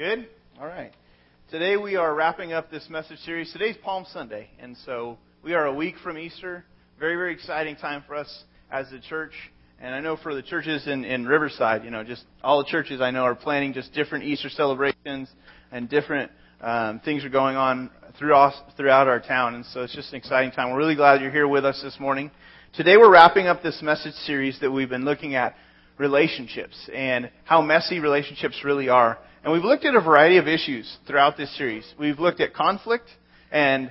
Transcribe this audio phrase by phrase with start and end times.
[0.00, 0.28] Good?
[0.58, 0.92] All right.
[1.50, 3.52] Today we are wrapping up this message series.
[3.52, 6.64] Today's Palm Sunday, and so we are a week from Easter.
[6.98, 9.32] Very, very exciting time for us as a church.
[9.78, 13.02] And I know for the churches in, in Riverside, you know, just all the churches
[13.02, 15.28] I know are planning just different Easter celebrations
[15.70, 16.30] and different
[16.62, 19.54] um, things are going on throughout, throughout our town.
[19.54, 20.70] And so it's just an exciting time.
[20.70, 22.30] We're really glad you're here with us this morning.
[22.72, 25.56] Today we're wrapping up this message series that we've been looking at
[25.98, 29.18] relationships and how messy relationships really are.
[29.42, 31.84] And we've looked at a variety of issues throughout this series.
[31.98, 33.08] We've looked at conflict
[33.50, 33.90] and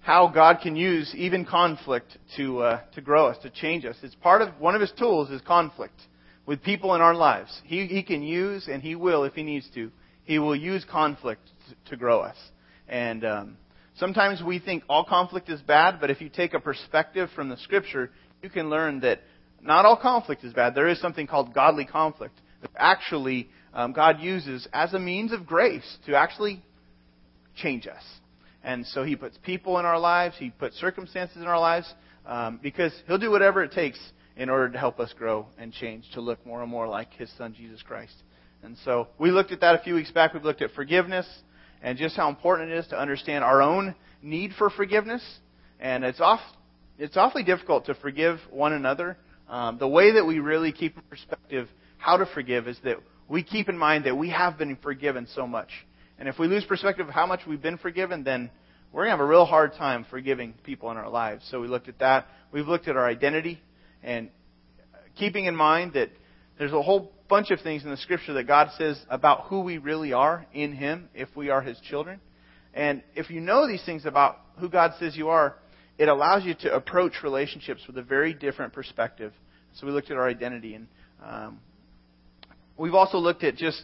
[0.00, 3.94] how God can use even conflict to uh, to grow us, to change us.
[4.02, 5.94] It's part of one of His tools is conflict
[6.46, 7.56] with people in our lives.
[7.64, 9.92] He He can use and He will if He needs to.
[10.24, 11.42] He will use conflict
[11.88, 12.36] to, grow us.
[12.88, 13.56] And um,
[13.98, 17.56] sometimes we think all conflict is bad, but if you take a perspective from the
[17.58, 18.10] Scripture,
[18.42, 19.20] you can learn that
[19.60, 20.74] not all conflict is bad.
[20.74, 22.34] There is something called godly conflict
[22.76, 26.62] actually um, God uses as a means of grace to actually
[27.56, 28.02] change us.
[28.64, 31.92] And so He puts people in our lives, He puts circumstances in our lives,
[32.26, 33.98] um, because He'll do whatever it takes
[34.36, 37.30] in order to help us grow and change to look more and more like His
[37.36, 38.14] Son, Jesus Christ.
[38.62, 40.34] And so we looked at that a few weeks back.
[40.34, 41.26] We've looked at forgiveness
[41.82, 45.22] and just how important it is to understand our own need for forgiveness.
[45.80, 46.40] And it's off,
[46.98, 49.16] it's awfully difficult to forgive one another.
[49.48, 52.98] Um, the way that we really keep in perspective how to forgive is that
[53.32, 55.70] we keep in mind that we have been forgiven so much.
[56.18, 58.50] And if we lose perspective of how much we've been forgiven, then
[58.92, 61.42] we're going to have a real hard time forgiving people in our lives.
[61.50, 62.26] So we looked at that.
[62.52, 63.58] We've looked at our identity
[64.02, 64.28] and
[65.18, 66.10] keeping in mind that
[66.58, 69.78] there's a whole bunch of things in the scripture that God says about who we
[69.78, 72.20] really are in Him if we are His children.
[72.74, 75.56] And if you know these things about who God says you are,
[75.96, 79.32] it allows you to approach relationships with a very different perspective.
[79.76, 80.86] So we looked at our identity and
[81.24, 81.60] um,
[82.76, 83.82] we've also looked at just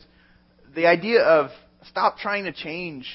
[0.75, 1.50] the idea of
[1.89, 3.06] stop trying to change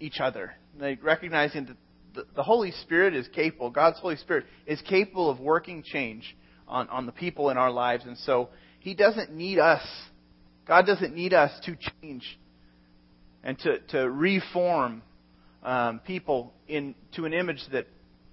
[0.00, 0.52] each other.
[0.78, 1.66] Like recognizing
[2.14, 6.36] that the, Holy Spirit is capable, God's Holy Spirit is capable of working change
[6.66, 8.04] on, on the people in our lives.
[8.04, 9.82] And so He doesn't need us.
[10.66, 12.38] God doesn't need us to change
[13.42, 15.02] and to, to reform
[15.62, 17.86] um, people into an image that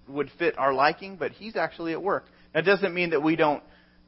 [0.07, 2.25] would fit our liking, but He's actually at work.
[2.53, 3.63] That doesn't mean that we don't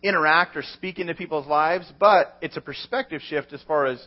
[0.08, 4.06] interact or speak into people's lives, but it's a perspective shift as far as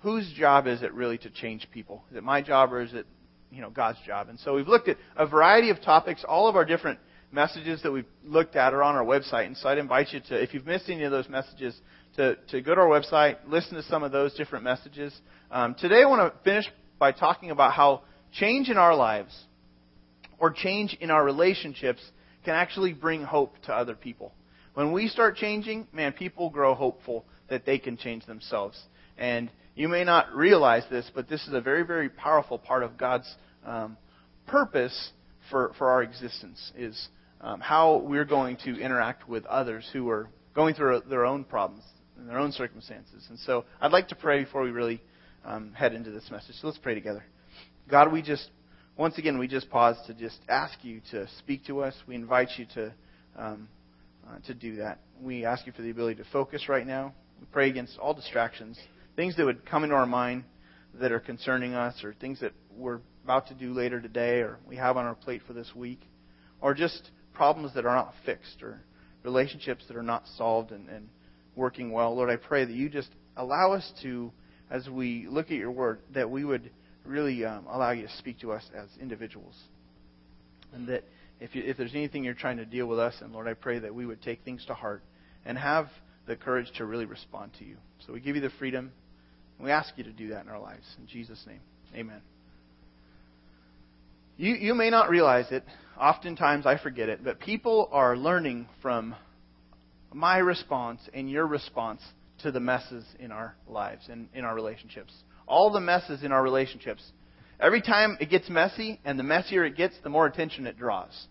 [0.00, 2.04] whose job is it really to change people?
[2.10, 3.06] Is it my job or is it
[3.50, 4.28] you know God's job?
[4.28, 6.24] And so we've looked at a variety of topics.
[6.26, 6.98] All of our different
[7.32, 10.42] messages that we've looked at are on our website, and so I'd invite you to,
[10.42, 11.78] if you've missed any of those messages,
[12.16, 15.12] to, to go to our website, listen to some of those different messages.
[15.50, 16.64] Um, today I want to finish
[16.98, 18.02] by talking about how
[18.32, 19.36] change in our lives
[20.38, 22.00] or change in our relationships
[22.44, 24.32] can actually bring hope to other people.
[24.76, 28.78] When we start changing, man, people grow hopeful that they can change themselves.
[29.16, 32.98] And you may not realize this, but this is a very, very powerful part of
[32.98, 33.26] God's
[33.64, 33.96] um,
[34.46, 35.12] purpose
[35.50, 37.08] for, for our existence is
[37.40, 41.82] um, how we're going to interact with others who are going through their own problems
[42.18, 43.24] and their own circumstances.
[43.30, 45.00] And so I'd like to pray before we really
[45.46, 46.56] um, head into this message.
[46.60, 47.24] So let's pray together.
[47.90, 48.50] God, we just,
[48.94, 51.94] once again, we just pause to just ask you to speak to us.
[52.06, 52.92] We invite you to
[53.38, 53.68] um,
[54.28, 55.00] uh, to do that.
[55.20, 57.14] We ask you for the ability to focus right now.
[57.40, 58.78] We pray against all distractions,
[59.14, 60.44] things that would come into our mind
[61.00, 64.76] that are concerning us, or things that we're about to do later today, or we
[64.76, 66.00] have on our plate for this week,
[66.60, 68.80] or just problems that are not fixed, or
[69.22, 71.08] relationships that are not solved and, and
[71.54, 72.14] working well.
[72.14, 74.32] Lord, I pray that you just allow us to,
[74.70, 76.70] as we look at your word, that we would
[77.04, 79.54] really um, allow you to speak to us as individuals.
[80.72, 81.04] And that
[81.40, 83.78] if, you, if there's anything you're trying to deal with us, and Lord, I pray
[83.78, 85.02] that we would take things to heart
[85.44, 85.88] and have
[86.26, 87.76] the courage to really respond to you.
[88.06, 88.90] So we give you the freedom,
[89.58, 90.84] and we ask you to do that in our lives.
[90.98, 91.60] In Jesus' name,
[91.94, 92.20] amen.
[94.36, 95.64] You, you may not realize it.
[95.98, 99.14] Oftentimes I forget it, but people are learning from
[100.12, 102.02] my response and your response
[102.42, 105.12] to the messes in our lives and in our relationships.
[105.46, 107.02] All the messes in our relationships
[107.58, 111.26] Every time it gets messy, and the messier it gets, the more attention it draws.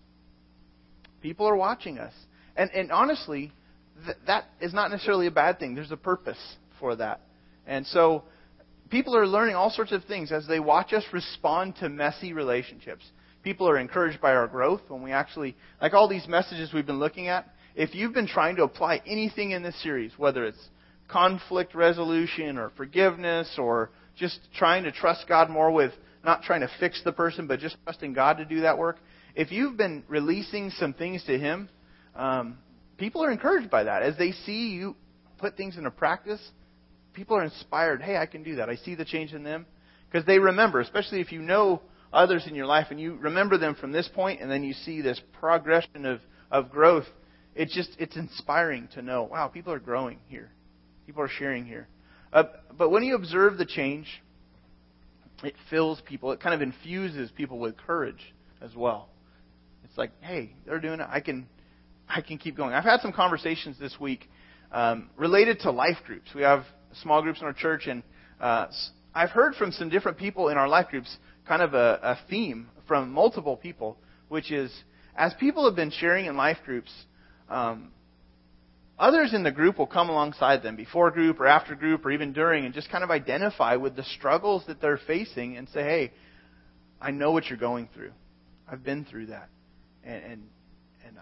[1.25, 2.13] People are watching us.
[2.55, 3.51] And, and honestly,
[4.05, 5.73] th- that is not necessarily a bad thing.
[5.73, 6.37] There's a purpose
[6.79, 7.21] for that.
[7.65, 8.25] And so,
[8.91, 13.03] people are learning all sorts of things as they watch us respond to messy relationships.
[13.41, 16.99] People are encouraged by our growth when we actually, like all these messages we've been
[16.99, 20.69] looking at, if you've been trying to apply anything in this series, whether it's
[21.07, 25.91] conflict resolution or forgiveness or just trying to trust God more with
[26.23, 28.97] not trying to fix the person, but just trusting God to do that work.
[29.35, 31.69] If you've been releasing some things to Him,
[32.15, 32.57] um,
[32.97, 34.01] people are encouraged by that.
[34.01, 34.95] As they see you
[35.37, 36.39] put things into practice,
[37.13, 38.01] people are inspired.
[38.01, 38.69] Hey, I can do that.
[38.69, 39.65] I see the change in them.
[40.09, 41.81] Because they remember, especially if you know
[42.13, 45.01] others in your life and you remember them from this point and then you see
[45.01, 47.05] this progression of, of growth,
[47.55, 50.51] it's just, it's inspiring to know, wow, people are growing here.
[51.05, 51.87] People are sharing here.
[52.31, 52.43] Uh,
[52.77, 54.07] but when you observe the change,
[55.43, 59.09] it fills people, it kind of infuses people with courage as well.
[59.95, 61.07] It's like, hey, they're doing it.
[61.09, 61.47] I can,
[62.09, 62.73] I can keep going.
[62.73, 64.29] I've had some conversations this week
[64.73, 66.27] um, related to life groups.
[66.35, 66.65] We have
[67.01, 68.03] small groups in our church, and
[68.41, 68.67] uh,
[69.13, 71.15] I've heard from some different people in our life groups
[71.47, 73.95] kind of a, a theme from multiple people,
[74.27, 74.69] which is
[75.15, 76.91] as people have been sharing in life groups,
[77.47, 77.93] um,
[78.99, 82.33] others in the group will come alongside them before group or after group or even
[82.33, 86.13] during and just kind of identify with the struggles that they're facing and say, hey,
[86.99, 88.11] I know what you're going through.
[88.69, 89.47] I've been through that.
[90.05, 90.43] And, and,
[91.05, 91.17] and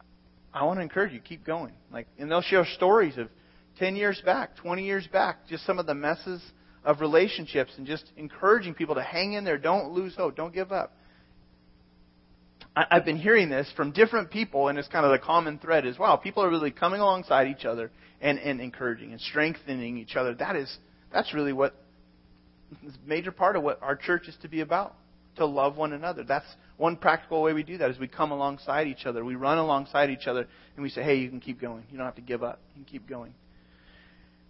[0.54, 1.74] I want to encourage you, keep going.
[1.92, 3.30] Like, and they'll share stories of
[3.80, 6.42] 10 years back, 20 years back, just some of the messes
[6.84, 9.58] of relationships and just encouraging people to hang in there.
[9.58, 10.36] Don't lose hope.
[10.36, 10.94] Don't give up.
[12.76, 16.00] I've been hearing this from different people, and it's kind of the common thread as
[16.00, 16.18] well.
[16.18, 20.34] People are really coming alongside each other and, and encouraging and strengthening each other.
[20.34, 20.76] That is,
[21.12, 21.76] that's really what
[23.06, 24.96] major part of what our church is to be about.
[25.38, 26.24] To love one another.
[26.24, 26.46] That's
[26.78, 29.26] one practical way we do that is we come alongside each other.
[29.26, 31.84] We run alongside each other and we say, hey, you can keep going.
[31.92, 32.60] You don't have to give up.
[32.76, 33.34] You can keep going.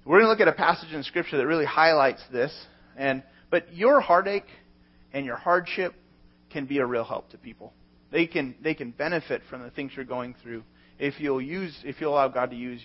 [0.06, 2.54] We're going to look at a passage in Scripture that really highlights this.
[2.98, 4.48] And but your heartache
[5.14, 5.94] and your hardship
[6.52, 7.72] can be a real help to people.
[8.12, 10.64] They can they can benefit from the things you're going through
[11.00, 12.82] if you'll use if you'll allow God to use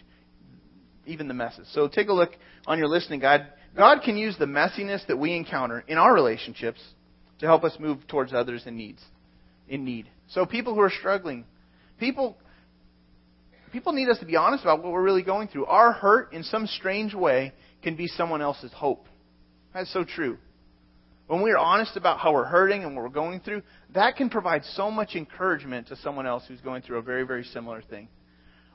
[1.07, 1.69] even the messes.
[1.73, 2.31] So take a look
[2.67, 3.47] on your listening guide.
[3.77, 6.81] God can use the messiness that we encounter in our relationships
[7.41, 9.03] to help us move towards others in needs
[9.69, 10.09] in need.
[10.29, 11.45] So people who are struggling,
[11.99, 12.37] people
[13.73, 15.67] people need us to be honest about what we're really going through.
[15.67, 17.53] Our hurt, in some strange way,
[17.83, 19.07] can be someone else's hope.
[19.75, 20.39] That's so true.
[21.27, 23.63] When we are honest about how we're hurting and what we're going through,
[23.93, 27.45] that can provide so much encouragement to someone else who's going through a very, very
[27.45, 28.09] similar thing.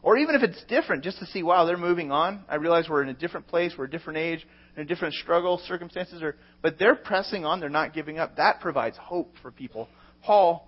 [0.04, 2.44] Or even if it's different, just to see, wow, they're moving on.
[2.48, 6.22] I realize we're in a different place, we're a different age, in different struggle, circumstances,
[6.22, 8.38] or, but they're pressing on, they're not giving up.
[8.38, 9.88] That provides hope for people.
[10.24, 10.68] Paul,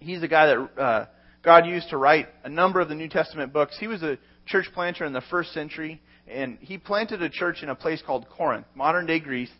[0.00, 1.06] he's a guy that uh,
[1.42, 3.76] God used to write a number of the New Testament books.
[3.78, 7.68] He was a church planter in the first century, and he planted a church in
[7.68, 9.50] a place called Corinth, modern day Greece.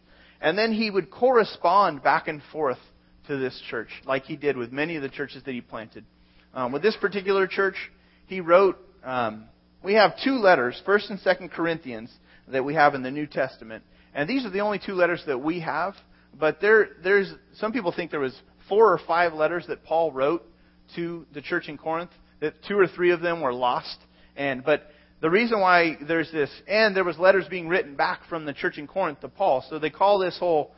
[0.41, 2.79] And then he would correspond back and forth
[3.27, 6.05] to this church, like he did with many of the churches that he planted.
[6.53, 7.77] Um, with this particular church,
[8.27, 8.79] he wrote.
[9.03, 9.47] Um,
[9.83, 12.13] we have two letters, First and Second Corinthians,
[12.49, 13.85] that we have in the New Testament,
[14.15, 15.95] and these are the only two letters that we have.
[16.39, 18.37] But there, there's some people think there was
[18.69, 20.43] four or five letters that Paul wrote
[20.95, 22.11] to the church in Corinth.
[22.41, 23.97] That two or three of them were lost.
[24.37, 24.91] And but
[25.21, 28.77] the reason why there's this, and there was letters being written back from the church
[28.77, 29.65] in Corinth to Paul.
[29.69, 30.75] So they call this whole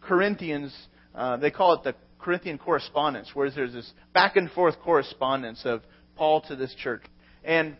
[0.00, 0.74] Corinthians,
[1.14, 5.82] uh, they call it the Corinthian correspondence, where there's this back and forth correspondence of
[6.14, 7.02] Paul to this church.
[7.44, 7.76] And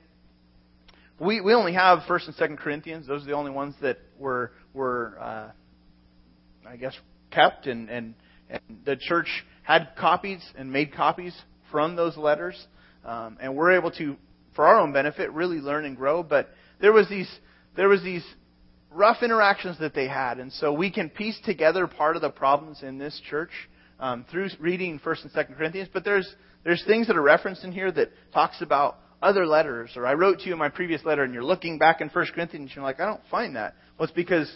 [1.19, 4.53] we we only have First and Second Corinthians; those are the only ones that were
[4.75, 5.51] were, uh,
[6.69, 6.95] I guess,
[7.31, 8.15] kept, and, and
[8.51, 9.29] and the church
[9.63, 11.35] had copies and made copies
[11.71, 12.67] from those letters,
[13.05, 14.17] um, and we're able to,
[14.55, 16.23] for our own benefit, really learn and grow.
[16.23, 16.49] But
[16.81, 17.31] there was these
[17.77, 18.25] there was these
[18.91, 22.83] rough interactions that they had, and so we can piece together part of the problems
[22.83, 23.51] in this church
[23.99, 25.89] um, through reading First and Second Corinthians.
[25.93, 26.31] But there's
[26.63, 30.41] there's things that are referenced in here that talks about other letters, or I wrote
[30.41, 32.85] to you in my previous letter, and you're looking back in First Corinthians, and you're
[32.85, 33.75] like, I don't find that.
[33.99, 34.51] Well, it's because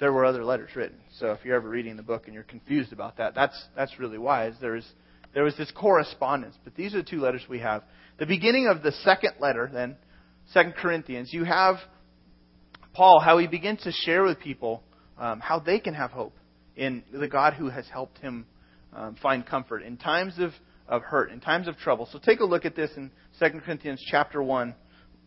[0.00, 0.98] there were other letters written.
[1.18, 4.18] So if you're ever reading the book and you're confused about that, that's that's really
[4.18, 4.48] why.
[4.48, 4.86] Is there is
[5.34, 6.54] there was this correspondence.
[6.64, 7.82] But these are the two letters we have.
[8.18, 9.96] The beginning of the second letter, then,
[10.52, 11.76] Second Corinthians, you have
[12.94, 14.82] Paul how he begins to share with people
[15.18, 16.34] um, how they can have hope
[16.76, 18.46] in the God who has helped him
[18.94, 20.52] um, find comfort in times of,
[20.88, 22.08] of hurt, in times of trouble.
[22.10, 24.74] So take a look at this in 2 Corinthians chapter 1,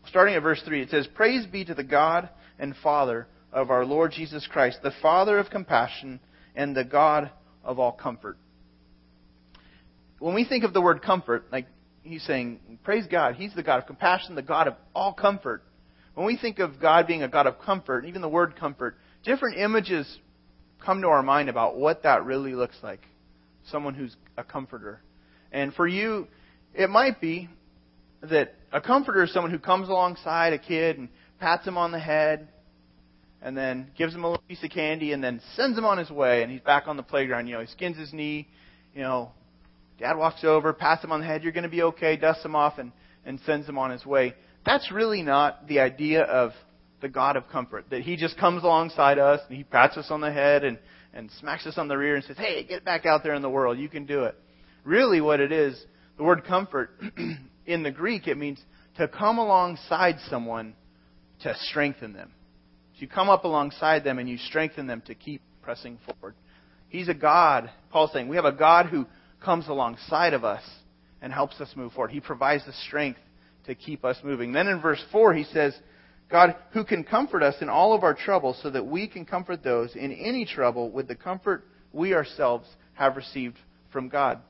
[0.06, 0.82] starting at verse 3.
[0.82, 4.92] It says, Praise be to the God and Father of our Lord Jesus Christ, the
[5.02, 6.20] Father of compassion
[6.54, 7.30] and the God
[7.64, 8.38] of all comfort.
[10.18, 11.66] When we think of the word comfort, like
[12.02, 15.62] he's saying, praise God, he's the God of compassion, the God of all comfort.
[16.14, 19.58] When we think of God being a God of comfort, even the word comfort, different
[19.58, 20.18] images
[20.84, 23.00] come to our mind about what that really looks like.
[23.70, 25.00] Someone who's a comforter.
[25.52, 26.28] And for you,
[26.74, 27.48] it might be
[28.22, 31.98] that a comforter is someone who comes alongside a kid and pats him on the
[31.98, 32.48] head,
[33.42, 36.10] and then gives him a little piece of candy and then sends him on his
[36.10, 37.46] way and he's back on the playground.
[37.46, 38.46] You know, he skins his knee,
[38.94, 39.32] you know,
[39.98, 42.54] dad walks over, pats him on the head, you're going to be okay, dusts him
[42.54, 42.92] off and,
[43.24, 44.34] and sends him on his way.
[44.66, 46.52] That's really not the idea of
[47.00, 47.86] the God of comfort.
[47.90, 50.78] That He just comes alongside us and He pats us on the head and,
[51.14, 53.48] and smacks us on the rear and says, Hey, get back out there in the
[53.48, 53.78] world.
[53.78, 54.36] You can do it.
[54.84, 55.82] Really, what it is,
[56.16, 56.90] the word comfort,
[57.66, 58.60] in the Greek, it means
[58.96, 60.74] to come alongside someone
[61.42, 62.30] to strengthen them.
[62.94, 66.34] So you come up alongside them and you strengthen them to keep pressing forward.
[66.88, 69.06] He's a God, Paul's saying, we have a God who
[69.42, 70.62] comes alongside of us
[71.22, 72.10] and helps us move forward.
[72.10, 73.20] He provides the strength
[73.66, 74.52] to keep us moving.
[74.52, 75.74] Then in verse 4, he says,
[76.30, 79.62] God who can comfort us in all of our trouble so that we can comfort
[79.62, 83.56] those in any trouble with the comfort we ourselves have received
[83.92, 84.40] from God.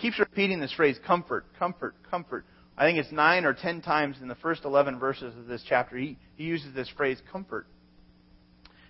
[0.00, 2.44] Keeps repeating this phrase, comfort, comfort, comfort.
[2.76, 5.96] I think it's nine or ten times in the first 11 verses of this chapter.
[5.96, 7.66] He, he uses this phrase, comfort.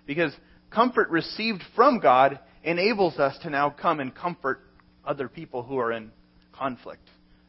[0.07, 0.35] Because
[0.71, 4.61] comfort received from God enables us to now come and comfort
[5.05, 6.11] other people who are in
[6.53, 7.09] conflict,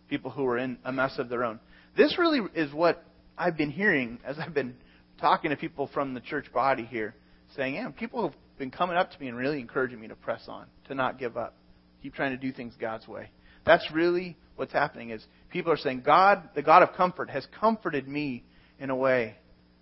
[0.09, 1.59] people who are in a mess of their own.
[1.97, 3.03] This really is what
[3.37, 4.75] I've been hearing as I've been
[5.19, 7.15] talking to people from the church body here,
[7.57, 10.43] saying, yeah, people have been coming up to me and really encouraging me to press
[10.47, 11.55] on, to not give up,
[12.01, 13.29] keep trying to do things God's way.
[13.65, 18.07] That's really what's happening is people are saying, God, the God of comfort, has comforted
[18.07, 18.43] me
[18.79, 19.35] in a way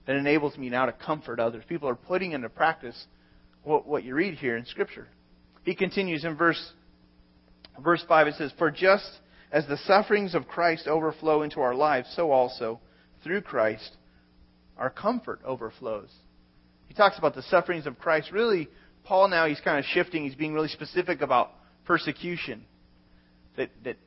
[0.05, 1.63] that enables me now to comfort others.
[1.67, 3.05] People are putting into practice
[3.63, 5.07] what, what you read here in Scripture.
[5.63, 6.73] He continues in verse
[7.83, 9.09] verse 5, it says, For just
[9.51, 12.79] as the sufferings of Christ overflow into our lives, so also,
[13.23, 13.95] through Christ,
[14.77, 16.09] our comfort overflows.
[16.87, 18.31] He talks about the sufferings of Christ.
[18.31, 18.69] Really,
[19.03, 20.23] Paul now he's kind of shifting.
[20.23, 21.51] He's being really specific about
[21.85, 22.65] persecution
[23.57, 23.97] that, that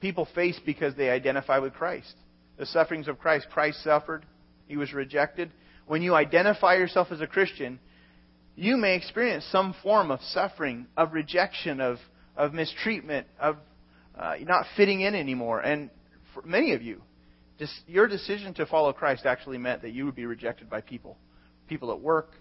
[0.00, 2.14] people face because they identify with Christ.
[2.58, 3.48] The sufferings of Christ.
[3.50, 4.24] Christ suffered.
[4.66, 5.50] He was rejected.
[5.86, 7.80] When you identify yourself as a Christian,
[8.54, 11.98] you may experience some form of suffering, of rejection, of
[12.36, 13.56] of mistreatment, of
[14.18, 15.60] uh, not fitting in anymore.
[15.60, 15.90] And
[16.34, 17.02] for many of you,
[17.58, 21.18] just your decision to follow Christ actually meant that you would be rejected by people,
[21.68, 22.32] people at work,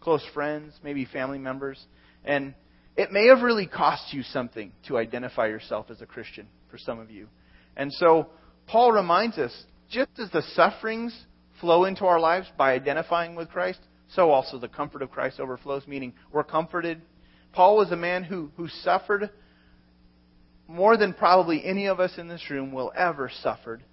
[0.00, 1.82] close friends, maybe family members,
[2.24, 2.54] and
[2.96, 6.98] it may have really cost you something to identify yourself as a Christian for some
[6.98, 7.28] of you.
[7.76, 8.28] And so
[8.66, 11.18] Paul reminds us, just as the sufferings
[11.60, 13.80] flow into our lives by identifying with Christ,
[14.14, 17.02] so also the comfort of Christ overflows, meaning we're comforted
[17.52, 19.30] Paul was a man who, who suffered
[20.66, 23.84] more than probably any of us in this room will ever suffered.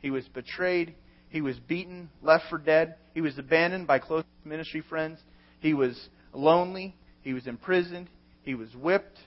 [0.00, 0.94] He was betrayed.
[1.28, 2.96] He was beaten, left for dead.
[3.14, 5.18] He was abandoned by close ministry friends.
[5.60, 6.96] He was lonely.
[7.20, 8.08] He was imprisoned.
[8.42, 9.18] He was whipped.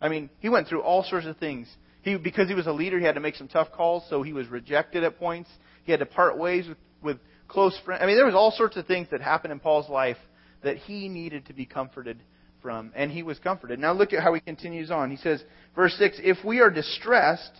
[0.00, 1.68] I mean, he went through all sorts of things.
[2.02, 4.32] He, because he was a leader, he had to make some tough calls, so he
[4.32, 5.50] was rejected at points.
[5.84, 7.18] He had to part ways with, with
[7.48, 8.02] close friends.
[8.02, 10.18] I mean, there was all sorts of things that happened in Paul's life
[10.62, 12.18] that he needed to be comforted
[12.60, 13.78] from, and he was comforted.
[13.78, 15.10] Now look at how he continues on.
[15.10, 15.42] He says,
[15.74, 17.52] verse 6 If we are distressed,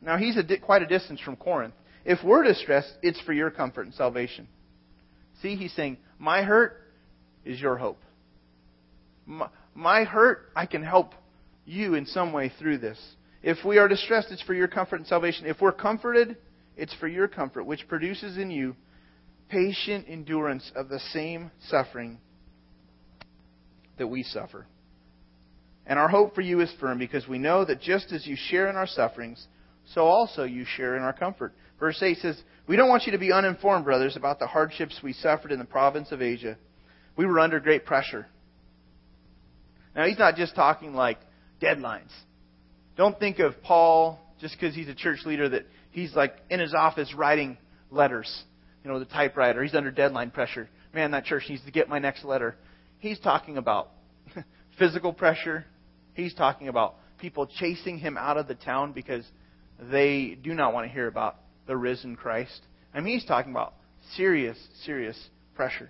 [0.00, 1.74] now he's a, quite a distance from Corinth.
[2.04, 4.48] If we're distressed, it's for your comfort and salvation.
[5.40, 6.76] See, he's saying, My hurt
[7.44, 8.00] is your hope.
[9.26, 11.14] My, my hurt, I can help
[11.64, 12.98] you in some way through this.
[13.42, 15.46] If we are distressed, it's for your comfort and salvation.
[15.46, 16.36] If we're comforted,
[16.76, 18.76] it's for your comfort, which produces in you
[19.48, 22.18] patient endurance of the same suffering
[23.98, 24.66] that we suffer.
[25.86, 28.70] And our hope for you is firm because we know that just as you share
[28.70, 29.46] in our sufferings,
[29.92, 31.52] so also you share in our comfort.
[31.78, 35.12] Verse 8 says, We don't want you to be uninformed, brothers, about the hardships we
[35.12, 36.56] suffered in the province of Asia.
[37.16, 38.26] We were under great pressure.
[39.94, 41.18] Now, he's not just talking like
[41.60, 42.10] deadlines.
[42.96, 46.74] Don't think of Paul, just because he's a church leader, that he's like in his
[46.74, 47.56] office writing
[47.90, 48.44] letters,
[48.84, 49.62] you know, the typewriter.
[49.62, 50.68] He's under deadline pressure.
[50.94, 52.56] Man, that church needs to get my next letter.
[52.98, 53.90] He's talking about
[54.78, 55.64] physical pressure.
[56.14, 59.24] He's talking about people chasing him out of the town because
[59.90, 62.60] they do not want to hear about the risen Christ.
[62.92, 63.74] I mean, he's talking about
[64.16, 65.16] serious, serious
[65.54, 65.88] pressure.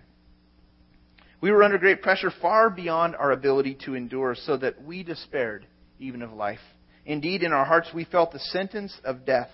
[1.42, 5.66] We were under great pressure far beyond our ability to endure, so that we despaired
[5.99, 6.61] even of life.
[7.04, 9.50] Indeed, in our hearts, we felt the sentence of death.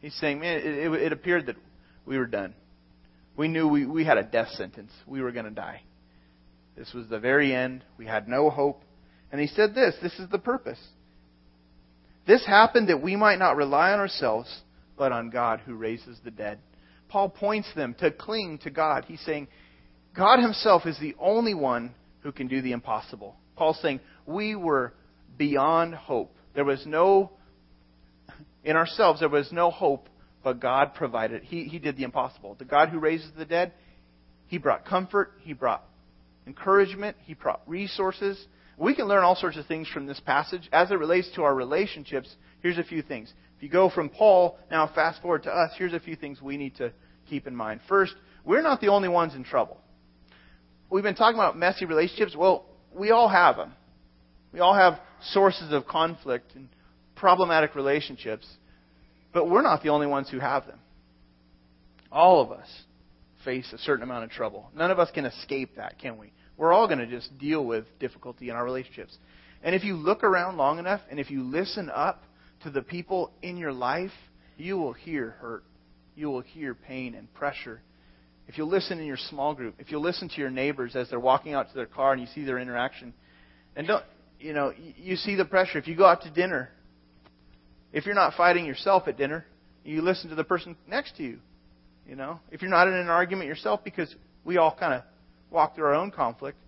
[0.00, 1.56] He's saying, man, it, it, it appeared that
[2.04, 2.54] we were done.
[3.34, 4.92] We knew we, we had a death sentence.
[5.06, 5.82] We were going to die.
[6.76, 7.82] This was the very end.
[7.96, 8.82] We had no hope.
[9.30, 10.80] And he said this this is the purpose.
[12.26, 14.54] This happened that we might not rely on ourselves,
[14.98, 16.58] but on God who raises the dead.
[17.08, 19.06] Paul points them to cling to God.
[19.06, 19.48] He's saying,
[20.16, 23.36] God Himself is the only one who can do the impossible.
[23.56, 24.92] Paul's saying, we were
[25.36, 26.34] beyond hope.
[26.54, 27.32] There was no,
[28.64, 30.08] in ourselves, there was no hope,
[30.44, 31.42] but God provided.
[31.42, 32.56] He, he did the impossible.
[32.58, 33.72] The God who raises the dead,
[34.48, 35.84] He brought comfort, He brought
[36.46, 38.44] encouragement, He brought resources.
[38.76, 40.68] We can learn all sorts of things from this passage.
[40.72, 43.32] As it relates to our relationships, here's a few things.
[43.56, 46.56] If you go from Paul, now fast forward to us, here's a few things we
[46.56, 46.92] need to
[47.28, 47.80] keep in mind.
[47.88, 48.14] First,
[48.44, 49.81] we're not the only ones in trouble.
[50.92, 52.36] We've been talking about messy relationships.
[52.36, 53.72] Well, we all have them.
[54.52, 56.68] We all have sources of conflict and
[57.16, 58.46] problematic relationships.
[59.32, 60.78] But we're not the only ones who have them.
[62.12, 62.68] All of us
[63.42, 64.68] face a certain amount of trouble.
[64.76, 66.30] None of us can escape that, can we?
[66.58, 69.16] We're all going to just deal with difficulty in our relationships.
[69.62, 72.22] And if you look around long enough and if you listen up
[72.64, 74.12] to the people in your life,
[74.58, 75.64] you will hear hurt.
[76.14, 77.80] You will hear pain and pressure.
[78.48, 81.20] If you listen in your small group, if you listen to your neighbors as they're
[81.20, 83.14] walking out to their car and you see their interaction,
[83.76, 84.04] and don't,
[84.38, 85.78] you know, you see the pressure.
[85.78, 86.70] If you go out to dinner,
[87.92, 89.46] if you're not fighting yourself at dinner,
[89.84, 91.38] you listen to the person next to you.
[92.06, 95.02] You know, if you're not in an argument yourself, because we all kind of
[95.50, 96.58] walk through our own conflict,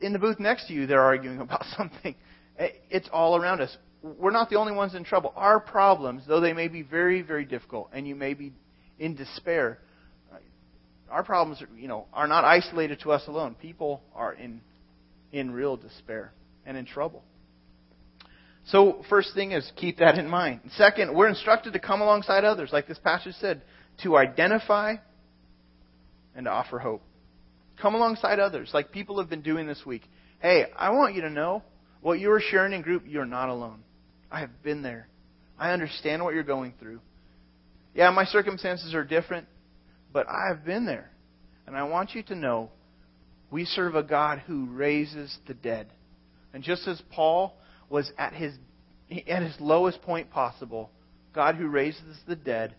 [0.00, 2.14] in the booth next to you, they're arguing about something.
[2.58, 3.76] It's all around us.
[4.02, 5.32] We're not the only ones in trouble.
[5.36, 8.52] Our problems, though they may be very, very difficult, and you may be
[8.98, 9.78] in despair,
[11.10, 13.54] our problems, you know, are not isolated to us alone.
[13.60, 14.60] People are in
[15.32, 16.32] in real despair
[16.64, 17.22] and in trouble.
[18.66, 20.60] So, first thing is keep that in mind.
[20.76, 23.62] Second, we're instructed to come alongside others, like this passage said,
[24.02, 24.96] to identify
[26.34, 27.02] and to offer hope.
[27.80, 30.02] Come alongside others, like people have been doing this week.
[30.40, 31.62] Hey, I want you to know
[32.00, 33.82] what you are sharing in group, you're not alone.
[34.30, 35.08] I have been there.
[35.58, 37.00] I understand what you're going through.
[37.94, 39.46] Yeah, my circumstances are different,
[40.12, 41.10] but I have been there.
[41.66, 42.70] And I want you to know
[43.50, 45.88] we serve a God who raises the dead.
[46.52, 47.56] And just as Paul
[47.88, 48.54] was at his
[49.10, 50.90] at his lowest point possible,
[51.34, 52.74] God who raises the dead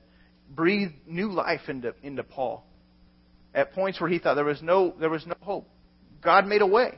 [0.50, 2.66] breathed new life into, into Paul.
[3.54, 5.68] At points where he thought there was no there was no hope.
[6.22, 6.98] God made a way.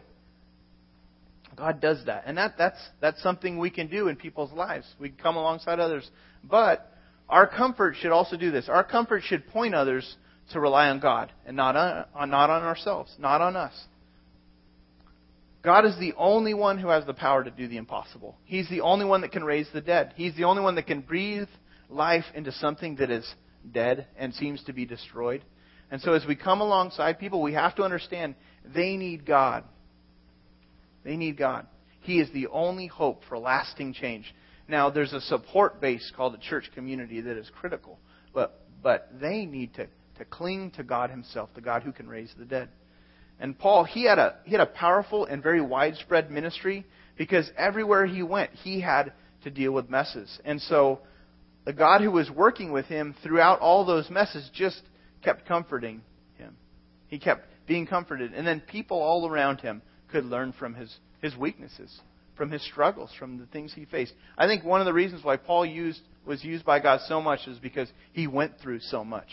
[1.60, 2.24] God does that.
[2.26, 4.86] And that, that's, that's something we can do in people's lives.
[5.00, 6.10] We come alongside others.
[6.44, 6.92] But
[7.30, 8.68] our comfort should also do this.
[8.68, 10.16] Our comfort should point others
[10.52, 13.74] to rely on God and not on, not on ourselves, not on us.
[15.62, 18.38] God is the only one who has the power to do the impossible.
[18.46, 20.13] He's the only one that can raise the dead.
[20.15, 21.50] He's the only one that can breathe
[21.89, 23.30] life into something that is
[23.72, 25.44] dead and seems to be destroyed.
[25.92, 28.36] And so as we come alongside people, we have to understand
[28.74, 29.63] they need God.
[31.04, 31.68] They need God.
[32.02, 34.34] He is the only hope for lasting change.
[34.69, 37.99] Now, there's a support base called the church community that is critical,
[38.34, 39.88] but, but they need to,
[40.19, 42.69] to cling to God Himself, the God who can raise the dead.
[43.39, 46.86] And Paul, he had a he had a powerful and very widespread ministry
[47.17, 50.39] because everywhere he went, he had to deal with messes.
[50.43, 50.99] And so
[51.65, 54.82] the God who was working with him throughout all those messes just
[55.23, 56.01] kept comforting
[56.38, 56.58] him.
[57.08, 58.34] He kept being comforted.
[58.34, 61.97] And then people all around him could learn from his, his weaknesses,
[62.39, 64.13] from his struggles, from the things he faced.
[64.38, 67.41] I think one of the reasons why Paul used was used by God so much
[67.47, 69.28] is because he went through so much.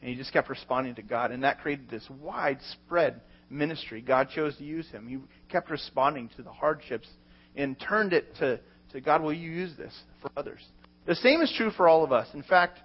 [0.00, 1.30] And he just kept responding to God.
[1.30, 4.02] And that created this widespread ministry.
[4.02, 5.06] God chose to use him.
[5.06, 5.18] He
[5.48, 7.08] kept responding to the hardships
[7.54, 8.58] and turned it to,
[8.92, 10.60] to God, will you use this for others?
[11.06, 12.26] The same is true for all of us.
[12.34, 12.80] In fact,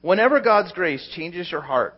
[0.00, 1.94] whenever God's grace changes your heart,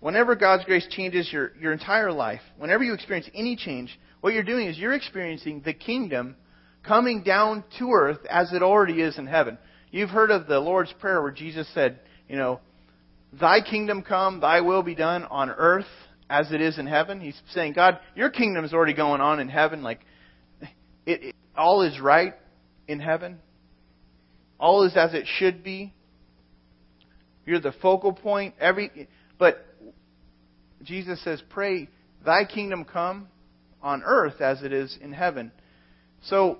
[0.00, 4.42] whenever God's grace changes your, your entire life, whenever you experience any change, what you're
[4.42, 6.34] doing is you're experiencing the kingdom
[6.82, 9.56] coming down to earth as it already is in heaven.
[9.92, 12.58] You've heard of the Lord's Prayer where Jesus said, you know,
[13.38, 15.86] Thy kingdom come, thy will be done on earth
[16.28, 17.20] as it is in heaven.
[17.20, 19.84] He's saying, God, your kingdom is already going on in heaven.
[19.84, 20.00] Like,
[20.60, 22.34] it, it, all is right
[22.88, 23.38] in heaven.
[24.58, 25.94] All is as it should be.
[27.44, 28.56] You're the focal point.
[28.58, 29.06] Every,
[29.38, 29.64] but
[30.82, 31.88] Jesus says, pray,
[32.24, 33.28] thy kingdom come
[33.86, 35.52] on earth as it is in heaven.
[36.24, 36.58] So,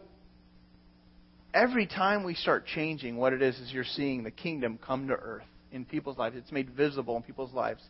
[1.52, 5.14] every time we start changing, what it is is you're seeing the kingdom come to
[5.14, 6.36] earth in people's lives.
[6.36, 7.82] It's made visible in people's lives.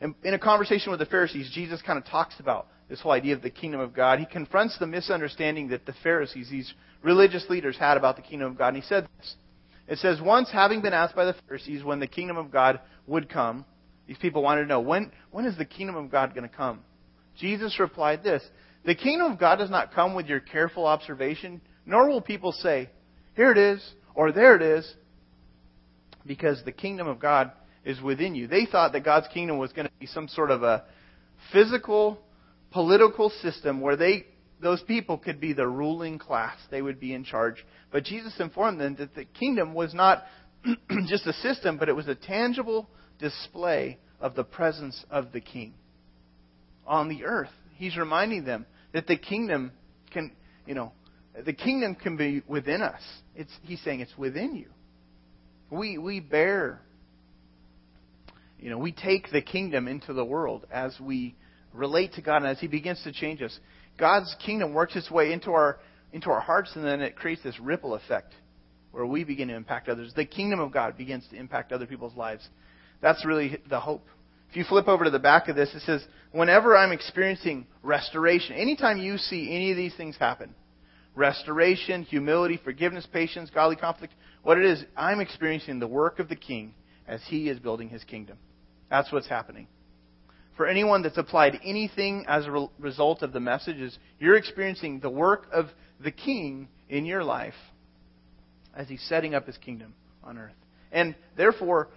[0.00, 3.36] And in a conversation with the Pharisees, Jesus kind of talks about this whole idea
[3.36, 4.18] of the kingdom of God.
[4.18, 8.58] He confronts the misunderstanding that the Pharisees, these religious leaders, had about the kingdom of
[8.58, 8.68] God.
[8.68, 9.36] And he said this.
[9.86, 13.28] It says, Once having been asked by the Pharisees when the kingdom of God would
[13.28, 13.64] come,
[14.08, 16.80] these people wanted to know, when, when is the kingdom of God going to come?
[17.38, 18.42] Jesus replied this
[18.84, 22.90] The kingdom of God does not come with your careful observation, nor will people say,
[23.34, 23.82] Here it is,
[24.14, 24.94] or there it is,
[26.24, 27.52] because the kingdom of God
[27.84, 28.46] is within you.
[28.46, 30.84] They thought that God's kingdom was going to be some sort of a
[31.52, 32.18] physical,
[32.72, 34.26] political system where they,
[34.60, 36.56] those people could be the ruling class.
[36.70, 37.64] They would be in charge.
[37.92, 40.24] But Jesus informed them that the kingdom was not
[41.06, 42.88] just a system, but it was a tangible
[43.20, 45.74] display of the presence of the king
[46.86, 47.50] on the earth.
[47.74, 49.72] He's reminding them that the kingdom
[50.12, 50.32] can,
[50.66, 50.92] you know,
[51.44, 53.00] the kingdom can be within us.
[53.34, 54.68] It's, he's saying it's within you.
[55.70, 56.80] We, we bear
[58.58, 61.34] you know, we take the kingdom into the world as we
[61.72, 63.58] relate to God and as He begins to change us.
[63.98, 65.78] God's kingdom works its way into our
[66.12, 68.32] into our hearts, and then it creates this ripple effect
[68.92, 70.12] where we begin to impact others.
[70.16, 72.48] The kingdom of God begins to impact other people's lives.
[73.02, 74.06] That's really the hope.
[74.56, 78.56] If you flip over to the back of this, it says, Whenever I'm experiencing restoration,
[78.56, 80.54] anytime you see any of these things happen,
[81.14, 84.14] restoration, humility, forgiveness, patience, godly conflict,
[84.44, 86.72] what it is, I'm experiencing the work of the King
[87.06, 88.38] as he is building his kingdom.
[88.88, 89.66] That's what's happening.
[90.56, 95.48] For anyone that's applied anything as a result of the messages, you're experiencing the work
[95.52, 95.66] of
[96.00, 97.52] the King in your life
[98.74, 99.92] as he's setting up his kingdom
[100.24, 100.56] on earth.
[100.92, 101.90] And therefore,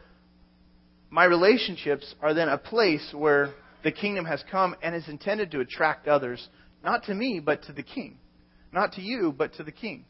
[1.09, 5.61] my relationships are then a place where the kingdom has come and is intended to
[5.61, 6.47] attract others,
[6.83, 8.17] not to me, but to the king.
[8.71, 10.05] Not to you, but to the king.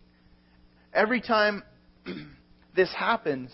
[0.94, 1.64] Every time
[2.76, 3.52] this happens,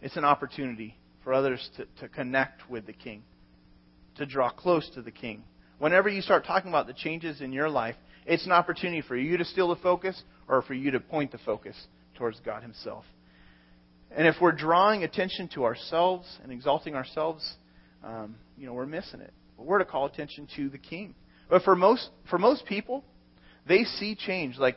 [0.00, 3.22] it's an opportunity for others to, to connect with the king,
[4.16, 5.44] to draw close to the king.
[5.78, 9.36] Whenever you start talking about the changes in your life, it's an opportunity for you
[9.36, 11.76] to steal the focus or for you to point the focus
[12.14, 13.04] towards God Himself.
[14.10, 17.48] And if we're drawing attention to ourselves and exalting ourselves,
[18.02, 19.32] um, you know, we're missing it.
[19.56, 21.14] But we're to call attention to the King.
[21.50, 23.04] But for most for most people,
[23.66, 24.56] they see change.
[24.58, 24.76] Like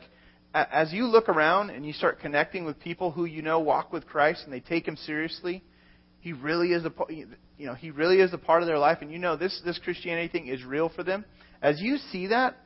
[0.54, 4.06] as you look around and you start connecting with people who you know walk with
[4.06, 5.62] Christ and they take Him seriously,
[6.20, 6.92] He really is a
[7.56, 9.78] you know He really is a part of their life, and you know this this
[9.78, 11.24] Christianity thing is real for them.
[11.60, 12.56] As you see that,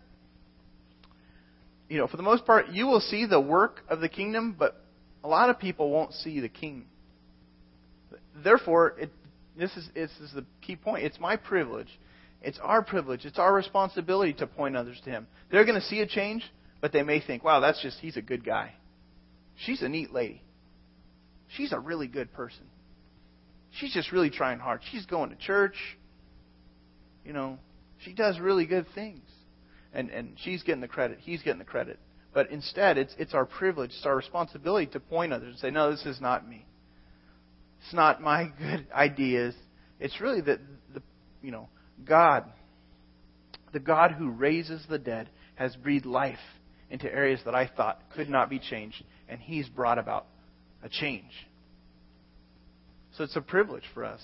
[1.88, 4.85] you know, for the most part, you will see the work of the kingdom, but
[5.26, 6.84] a lot of people won't see the king.
[8.44, 9.10] Therefore, it,
[9.58, 11.04] this, is, this is the key point.
[11.04, 11.88] It's my privilege.
[12.42, 13.24] It's our privilege.
[13.24, 15.26] It's our responsibility to point others to him.
[15.50, 16.44] They're going to see a change,
[16.80, 18.74] but they may think, wow, that's just, he's a good guy.
[19.56, 20.42] She's a neat lady.
[21.56, 22.62] She's a really good person.
[23.80, 24.80] She's just really trying hard.
[24.92, 25.74] She's going to church.
[27.24, 27.58] You know,
[28.04, 29.24] she does really good things.
[29.92, 31.18] And, and she's getting the credit.
[31.20, 31.98] He's getting the credit.
[32.36, 35.90] But instead, it's, it's our privilege, it's our responsibility to point others and say, no,
[35.90, 36.66] this is not me.
[37.80, 39.54] It's not my good ideas.
[39.98, 40.60] It's really the,
[40.92, 41.00] the
[41.40, 41.70] you know,
[42.04, 42.44] God,
[43.72, 46.36] the God who raises the dead, has breathed life
[46.90, 50.26] into areas that I thought could not be changed, and He's brought about
[50.82, 51.32] a change.
[53.16, 54.20] So it's a privilege for us.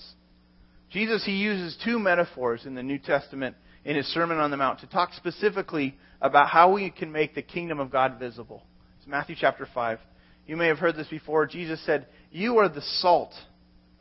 [0.91, 4.79] Jesus, He uses two metaphors in the New Testament in his Sermon on the Mount
[4.79, 8.63] to talk specifically about how we can make the kingdom of God visible.
[8.97, 9.99] It's Matthew chapter 5.
[10.47, 11.45] You may have heard this before.
[11.45, 13.33] Jesus said, You are the salt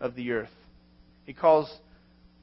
[0.00, 0.50] of the earth.
[1.24, 1.72] He calls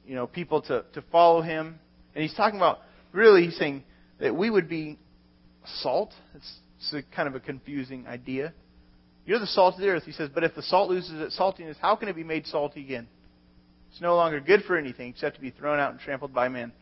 [0.06, 1.78] you know, people to, to follow him.
[2.14, 2.80] And he's talking about,
[3.12, 3.84] really, he's saying
[4.18, 4.98] that we would be
[5.82, 6.12] salt.
[6.34, 8.52] It's, it's a kind of a confusing idea.
[9.24, 10.04] You're the salt of the earth.
[10.04, 12.80] He says, but if the salt loses its saltiness, how can it be made salty
[12.80, 13.06] again?
[13.90, 16.72] It's no longer good for anything except to be thrown out and trampled by men.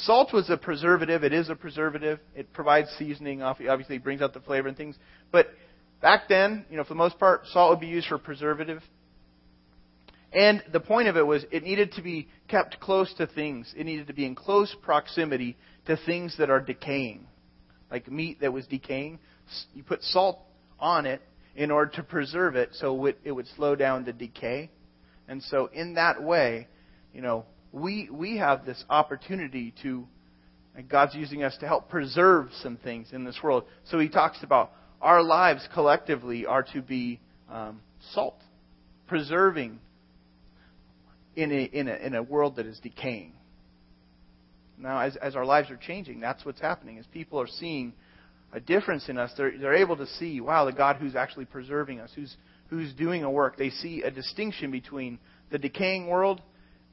[0.00, 1.24] Salt was a preservative.
[1.24, 2.20] It is a preservative.
[2.34, 3.42] It provides seasoning.
[3.42, 4.96] Obviously, brings out the flavor and things.
[5.32, 5.48] But
[6.02, 8.82] back then, you know, for the most part, salt would be used for preservative.
[10.32, 13.72] And the point of it was it needed to be kept close to things.
[13.76, 15.56] It needed to be in close proximity
[15.86, 17.26] to things that are decaying.
[17.90, 19.18] Like meat that was decaying.
[19.72, 20.40] You put salt
[20.78, 21.22] on it
[21.54, 24.70] in order to preserve it so it would slow down the decay.
[25.26, 26.68] And so in that way,
[27.14, 30.06] you know, we, we have this opportunity to,
[30.74, 33.64] and God's using us to help preserve some things in this world.
[33.90, 37.80] So he talks about our lives collectively are to be um,
[38.14, 38.40] salt,
[39.06, 39.78] preserving
[41.34, 43.34] in a, in, a, in a world that is decaying.
[44.78, 46.98] Now, as, as our lives are changing, that's what's happening.
[46.98, 47.92] As people are seeing
[48.54, 52.00] a difference in us, they're, they're able to see, wow, the God who's actually preserving
[52.00, 52.36] us, who's,
[52.68, 53.58] who's doing a work.
[53.58, 55.18] They see a distinction between
[55.50, 56.40] the decaying world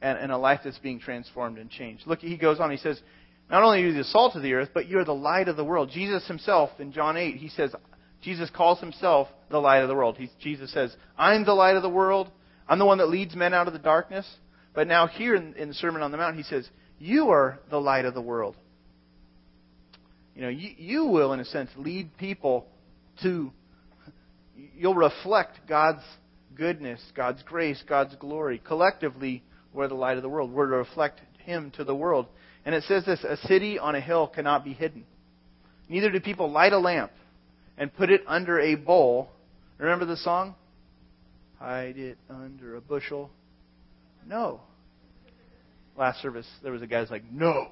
[0.03, 2.05] and, and a life that's being transformed and changed.
[2.05, 3.01] Look, he goes on, he says,
[3.49, 5.63] not only are you the salt of the earth, but you're the light of the
[5.63, 5.89] world.
[5.91, 7.73] Jesus himself, in John 8, he says,
[8.21, 10.17] Jesus calls himself the light of the world.
[10.17, 12.29] He, Jesus says, I'm the light of the world.
[12.67, 14.27] I'm the one that leads men out of the darkness.
[14.73, 16.67] But now, here in, in the Sermon on the Mount, he says,
[16.99, 18.55] You are the light of the world.
[20.35, 22.65] You know, you, you will, in a sense, lead people
[23.21, 23.51] to,
[24.75, 26.03] you'll reflect God's
[26.55, 30.51] goodness, God's grace, God's glory collectively we're the light of the world.
[30.51, 32.27] We're to reflect Him to the world.
[32.65, 35.05] And it says this a city on a hill cannot be hidden.
[35.89, 37.11] Neither do people light a lamp
[37.77, 39.29] and put it under a bowl.
[39.77, 40.55] Remember the song?
[41.59, 43.29] Hide it under a bushel.
[44.27, 44.61] No.
[45.97, 47.67] Last service, there was a guy who's like, no.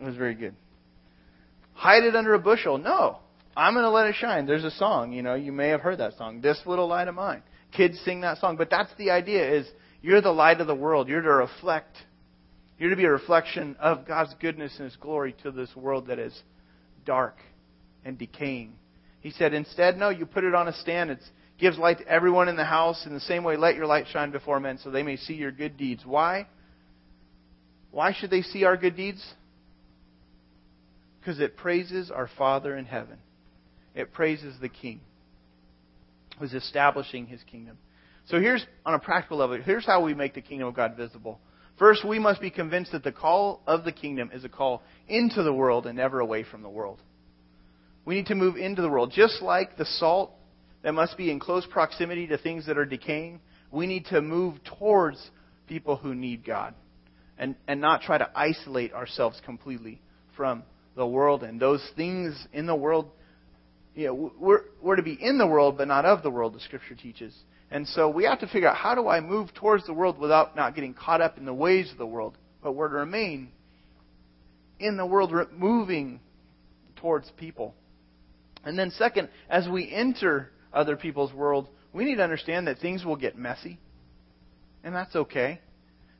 [0.00, 0.54] It was very good.
[1.74, 2.78] Hide it under a bushel.
[2.78, 3.18] No.
[3.56, 4.46] I'm going to let it shine.
[4.46, 6.40] There's a song, you know, you may have heard that song.
[6.40, 7.42] This little light of mine.
[7.76, 8.56] Kids sing that song.
[8.56, 9.66] But that's the idea is
[10.02, 11.08] You're the light of the world.
[11.08, 11.96] You're to reflect.
[12.78, 16.18] You're to be a reflection of God's goodness and His glory to this world that
[16.18, 16.38] is
[17.04, 17.36] dark
[18.04, 18.72] and decaying.
[19.20, 21.10] He said, instead, no, you put it on a stand.
[21.10, 21.20] It
[21.58, 23.04] gives light to everyone in the house.
[23.04, 25.52] In the same way, let your light shine before men so they may see your
[25.52, 26.02] good deeds.
[26.06, 26.46] Why?
[27.90, 29.22] Why should they see our good deeds?
[31.20, 33.18] Because it praises our Father in heaven.
[33.94, 35.00] It praises the King
[36.38, 37.76] who's establishing his kingdom.
[38.30, 41.40] So here's, on a practical level, here's how we make the kingdom of God visible.
[41.80, 45.42] First, we must be convinced that the call of the kingdom is a call into
[45.42, 47.00] the world and never away from the world.
[48.04, 49.12] We need to move into the world.
[49.14, 50.32] Just like the salt
[50.82, 53.40] that must be in close proximity to things that are decaying,
[53.72, 55.30] we need to move towards
[55.66, 56.74] people who need God
[57.36, 60.00] and, and not try to isolate ourselves completely
[60.36, 60.62] from
[60.94, 63.10] the world and those things in the world.
[63.94, 66.60] You know, we're, we're to be in the world, but not of the world, the
[66.60, 67.34] Scripture teaches.
[67.70, 70.56] And so we have to figure out how do I move towards the world without
[70.56, 73.52] not getting caught up in the ways of the world, but we're to remain
[74.80, 76.20] in the world, moving
[76.96, 77.74] towards people.
[78.64, 83.04] And then, second, as we enter other people's world, we need to understand that things
[83.04, 83.78] will get messy,
[84.82, 85.60] and that's okay.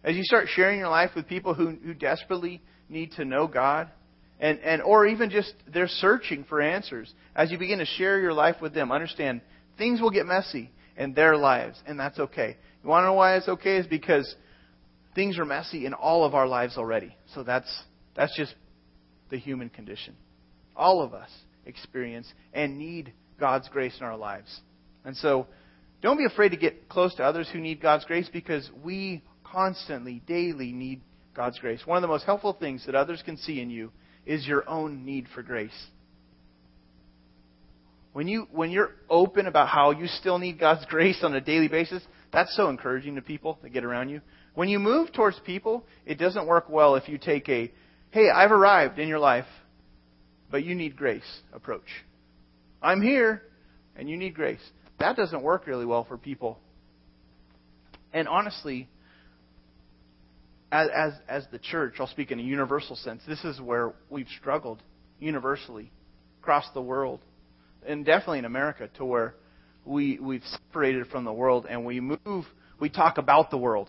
[0.03, 3.91] As you start sharing your life with people who, who desperately need to know God,
[4.39, 8.33] and, and or even just they're searching for answers, as you begin to share your
[8.33, 9.43] life with them, understand
[9.77, 12.59] things will get messy in their lives, and that's okay.
[12.85, 13.79] You want to know why it's okay?
[13.79, 14.33] Is because
[15.15, 17.17] things are messy in all of our lives already.
[17.35, 17.83] So that's
[18.15, 18.55] that's just
[19.31, 20.15] the human condition.
[20.77, 21.31] All of us
[21.65, 24.61] experience and need God's grace in our lives.
[25.05, 25.47] And so
[26.03, 30.23] don't be afraid to get close to others who need God's grace because we constantly,
[30.27, 31.01] daily need
[31.35, 31.81] God's grace.
[31.87, 33.91] One of the most helpful things that others can see in you
[34.27, 35.87] is your own need for grace.
[38.13, 41.69] When you when you're open about how you still need God's grace on a daily
[41.69, 44.21] basis, that's so encouraging to people that get around you.
[44.55, 47.73] When you move towards people, it doesn't work well if you take a
[48.11, 49.47] hey, I've arrived in your life,
[50.51, 51.87] but you need grace approach.
[52.83, 53.43] I'm here
[53.97, 54.61] and you need grace.
[54.99, 56.59] That doesn't work really well for people.
[58.13, 58.89] And honestly,
[60.73, 64.29] as, as, as the church, I'll speak in a universal sense, this is where we've
[64.39, 64.83] struggled
[65.19, 65.91] universally
[66.41, 67.21] across the world,
[67.87, 69.35] and definitely in America, to where
[69.85, 72.45] we, we've separated from the world and we move,
[72.79, 73.89] we talk about the world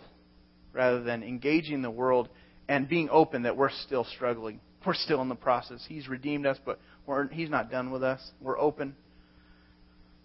[0.74, 2.30] rather than engaging the world
[2.68, 4.60] and being open that we're still struggling.
[4.86, 5.84] We're still in the process.
[5.88, 6.80] He's redeemed us, but
[7.32, 8.20] He's not done with us.
[8.40, 8.96] We're open.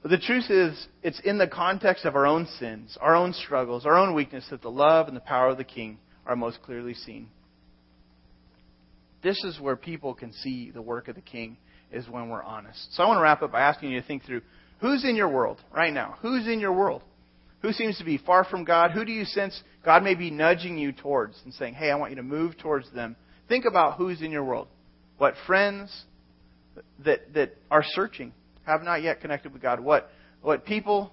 [0.03, 3.85] But the truth is, it's in the context of our own sins, our own struggles,
[3.85, 6.95] our own weakness that the love and the power of the King are most clearly
[6.95, 7.29] seen.
[9.23, 11.57] This is where people can see the work of the King,
[11.93, 12.95] is when we're honest.
[12.95, 14.43] So I want to wrap up by asking you to think through
[14.81, 16.17] who's in your world right now?
[16.21, 17.03] Who's in your world?
[17.63, 18.91] Who seems to be far from God?
[18.93, 22.11] Who do you sense God may be nudging you towards and saying, hey, I want
[22.11, 23.17] you to move towards them?
[23.49, 24.69] Think about who's in your world.
[25.19, 26.05] What friends
[27.05, 28.33] that, that are searching,
[28.67, 29.81] have not yet connected with God?
[29.81, 30.11] What,
[30.43, 31.13] what people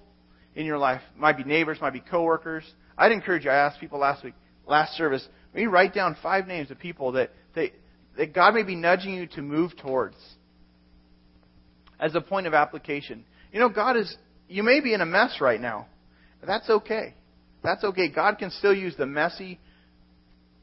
[0.56, 2.64] in your life, might be neighbors, might be coworkers.
[2.98, 4.36] I'd encourage you, I asked people last week,
[4.68, 7.72] last service, maybe write down five names of people that, that,
[8.18, 10.18] that God may be nudging you to move towards
[12.04, 13.24] as a point of application.
[13.54, 14.14] You know, God is,
[14.50, 15.88] you may be in a mess right now.
[16.46, 17.16] That's okay.
[17.64, 18.10] That's okay.
[18.10, 19.58] God can still use the messy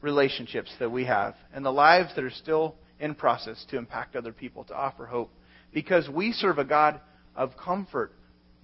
[0.01, 4.31] relationships that we have and the lives that are still in process to impact other
[4.31, 5.31] people, to offer hope.
[5.73, 7.01] Because we serve a God
[7.35, 8.13] of comfort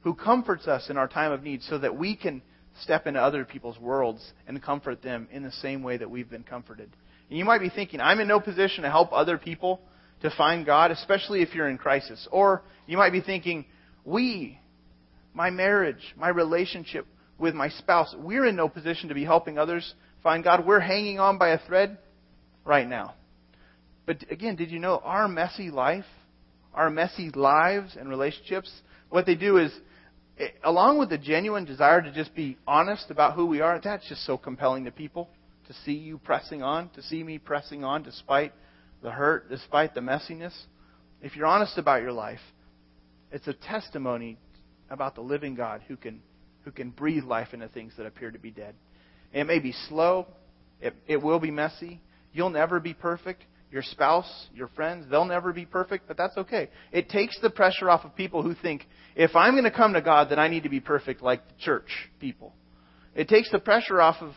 [0.02, 2.44] who comforts us in our time of need so that we can
[2.84, 6.44] step into other people's worlds and comfort them in the same way that we've been
[6.44, 6.92] comforted.
[7.32, 9.82] And you might be thinking, I'm in no position to help other people
[10.22, 12.28] to find God, especially if you're in crisis.
[12.32, 13.66] Or you might be thinking,
[14.04, 14.60] we,
[15.34, 17.06] my marriage, my relationship
[17.38, 20.66] with my spouse, we're in no position to be helping others find God.
[20.66, 21.98] We're hanging on by a thread
[22.66, 23.14] right now.
[24.06, 26.06] But again, did you know our messy life,
[26.74, 28.72] our messy lives and relationships,
[29.10, 29.72] what they do is
[30.40, 34.08] eh, along with the genuine desire to just be honest about who we are, that's
[34.08, 35.30] just so compelling to people
[35.68, 38.54] to see you pressing on, to see me pressing on despite
[39.02, 40.54] the hurt, despite the messiness.
[41.22, 42.40] If you're honest about your life,
[43.32, 44.38] it's a testimony
[44.90, 46.22] about the living God who can
[46.64, 48.76] who can breathe life into things that appear to be dead.
[49.32, 50.28] It may be slow,
[50.82, 52.02] it, it will be messy.
[52.34, 56.70] You'll never be perfect your spouse, your friends, they'll never be perfect, but that's okay.
[56.92, 60.02] It takes the pressure off of people who think, if I'm going to come to
[60.02, 62.54] God, then I need to be perfect like the church people.
[63.14, 64.34] It takes the pressure off of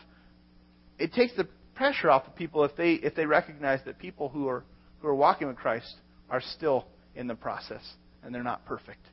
[0.99, 1.47] it takes the
[1.81, 4.63] pressure off of people if they if they recognize that people who are
[4.99, 5.95] who are walking with Christ
[6.29, 7.81] are still in the process
[8.23, 9.03] and they're not perfect.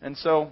[0.00, 0.50] And so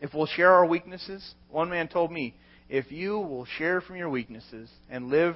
[0.00, 2.32] if we'll share our weaknesses, one man told me,
[2.68, 5.34] if you will share from your weaknesses and live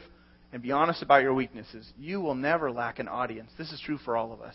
[0.52, 3.50] and be honest about your weaknesses, you will never lack an audience.
[3.58, 4.54] This is true for all of us.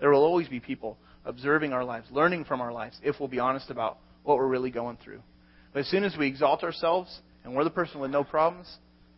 [0.00, 3.38] There will always be people observing our lives, learning from our lives, if we'll be
[3.38, 5.22] honest about what we're really going through.
[5.72, 8.66] But as soon as we exalt ourselves and we're the person with no problems,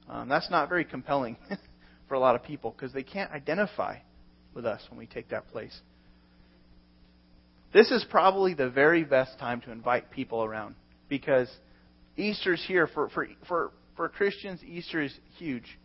[0.09, 1.37] um, that's not very compelling
[2.09, 3.97] for a lot of people because they can't identify
[4.55, 5.79] with us when we take that place.
[7.73, 10.75] This is probably the very best time to invite people around
[11.09, 11.51] because
[12.16, 12.87] Easter's here.
[12.87, 15.79] For, for, for, for Christians, Easter is huge.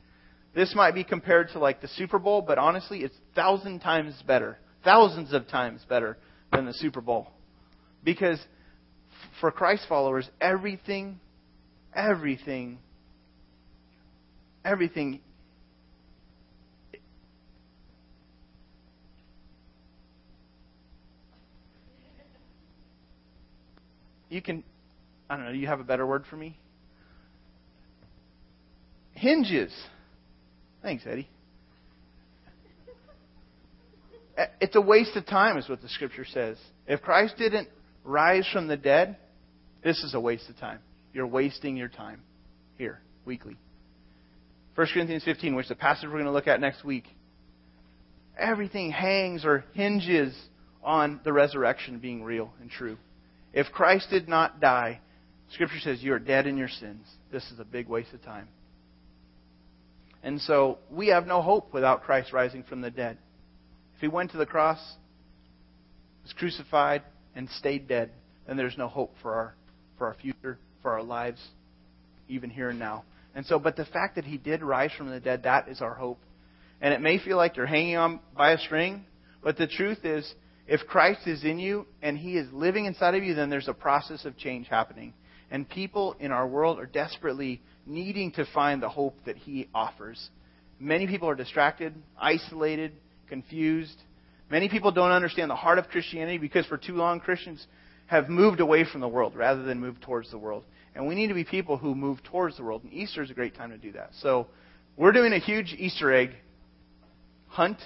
[0.55, 4.57] This might be compared to like the Super Bowl, but honestly, it's thousand times better,
[4.83, 6.17] thousands of times better
[6.51, 7.27] than the Super Bowl.
[8.03, 8.39] Because
[9.41, 11.19] for Christ followers, everything,
[11.95, 12.79] everything,
[14.65, 15.19] everything
[24.29, 24.63] you can,
[25.29, 26.57] I don't know, you have a better word for me?
[29.13, 29.73] Hinges.
[30.81, 31.29] Thanks, Eddie.
[34.59, 36.57] It's a waste of time, is what the scripture says.
[36.87, 37.69] If Christ didn't
[38.03, 39.17] rise from the dead,
[39.83, 40.79] this is a waste of time.
[41.13, 42.21] You're wasting your time
[42.77, 43.55] here, weekly.
[44.75, 47.05] 1 Corinthians 15, which is the passage we're going to look at next week.
[48.37, 50.35] Everything hangs or hinges
[50.83, 52.97] on the resurrection being real and true.
[53.53, 54.99] If Christ did not die,
[55.53, 57.05] Scripture says you are dead in your sins.
[57.31, 58.47] This is a big waste of time.
[60.23, 63.17] And so we have no hope without Christ rising from the dead.
[63.95, 64.79] If he went to the cross,
[66.23, 67.03] was crucified,
[67.35, 68.11] and stayed dead,
[68.47, 69.55] then there's no hope for our
[69.97, 71.41] for our future, for our lives,
[72.27, 73.03] even here and now.
[73.35, 75.93] And so, but the fact that he did rise from the dead, that is our
[75.93, 76.19] hope.
[76.81, 79.05] And it may feel like you're hanging on by a string,
[79.41, 80.31] but the truth is
[80.67, 83.73] if Christ is in you and He is living inside of you, then there's a
[83.73, 85.13] process of change happening.
[85.51, 90.29] And people in our world are desperately needing to find the hope that He offers.
[90.79, 92.93] Many people are distracted, isolated,
[93.27, 94.01] confused.
[94.49, 97.65] Many people don't understand the heart of Christianity because for too long Christians
[98.07, 100.63] have moved away from the world rather than moved towards the world.
[100.95, 102.83] And we need to be people who move towards the world.
[102.83, 104.11] And Easter is a great time to do that.
[104.21, 104.47] So
[104.95, 106.31] we're doing a huge Easter egg
[107.47, 107.77] hunt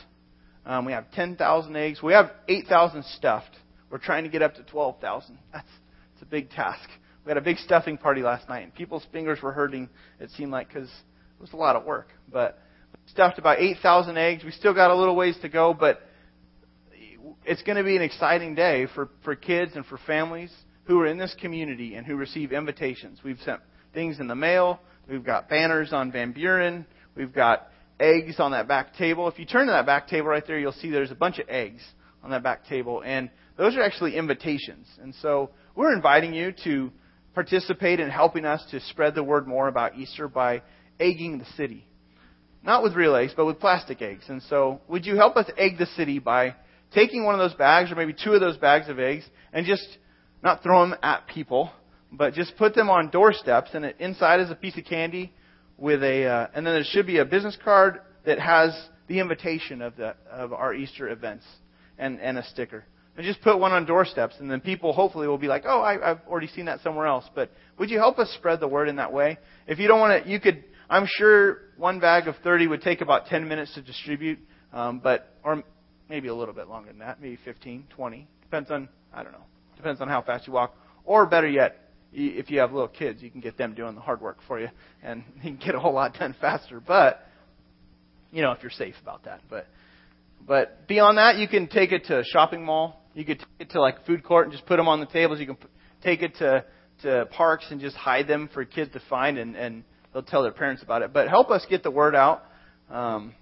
[0.68, 2.04] um, we have 10,000 eggs.
[2.04, 3.56] We have 8,000 stuffed.
[3.90, 5.38] We're trying to get up to 12,000.
[5.54, 5.66] That's,
[6.14, 6.90] that's a big task.
[7.26, 9.90] We had a big stuffing party last night, and people's fingers were hurting,
[10.20, 12.08] it seemed like, because it was a lot of work.
[12.32, 12.60] But
[12.94, 14.44] we stuffed about 8,000 eggs.
[14.44, 16.02] We still got a little ways to go, but
[17.46, 20.52] it's going to be an exciting day for, for kids and for families
[20.88, 23.20] who are in this community and who receive invitations.
[23.24, 23.60] We've sent
[23.94, 24.80] things in the mail.
[25.08, 26.86] We've got banners on Van Buren.
[27.16, 27.68] We've got
[28.00, 29.28] eggs on that back table.
[29.28, 31.50] If you turn to that back table right there, you'll see there's a bunch of
[31.50, 31.82] eggs
[32.24, 33.02] on that back table.
[33.06, 34.88] And those are actually invitations.
[35.02, 36.92] And so we're inviting you to
[37.34, 40.62] participate in helping us to spread the word more about Easter by
[41.00, 41.86] egging the city.
[42.64, 44.24] Not with real eggs, but with plastic eggs.
[44.30, 46.56] And so would you help us egg the city by
[46.94, 49.86] taking one of those bags or maybe two of those bags of eggs and just
[50.44, 51.72] not throw them at people,
[52.12, 55.34] but just put them on doorsteps and inside is a piece of candy
[55.78, 58.72] with a, uh, and then there should be a business card that has
[59.08, 61.46] the invitation of the of our Easter events
[61.98, 62.84] and and a sticker.
[63.16, 66.12] And just put one on doorsteps, and then people hopefully will be like, "Oh, I,
[66.12, 68.98] I've already seen that somewhere else." But would you help us spread the word in
[68.98, 69.40] that way?
[69.66, 70.64] If you don't want to, you could.
[70.90, 74.40] I'm sure one bag of 30 would take about 10 minutes to distribute,
[74.72, 75.64] um, but or
[76.10, 78.28] maybe a little bit longer than that, maybe 15, 20.
[78.44, 79.44] Depends on I don't know.
[79.78, 80.76] Depends on how fast you walk.
[81.06, 84.22] Or better yet, if you have little kids, you can get them doing the hard
[84.22, 84.70] work for you,
[85.04, 86.80] and you can get a whole lot done faster.
[86.80, 87.24] But
[88.32, 89.42] you know, if you're safe about that.
[89.50, 89.68] But
[90.46, 93.02] but beyond that, you can take it to a shopping mall.
[93.14, 95.40] You could take it to like food court and just put them on the tables.
[95.40, 95.58] You can
[96.04, 96.66] take it to
[97.04, 100.52] to parks and just hide them for kids to find, and and they'll tell their
[100.52, 101.14] parents about it.
[101.14, 102.44] But help us get the word out.
[102.90, 103.34] Um,